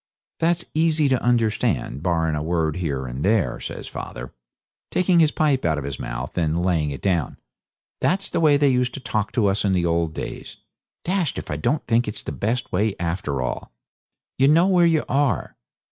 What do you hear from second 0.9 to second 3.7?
to understand, barrin' a word here and there,'